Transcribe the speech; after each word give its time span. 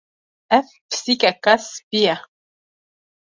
Ev 0.57 0.67
pisîkeka 0.89 1.55
spî 1.69 1.99
ye. 2.05 2.15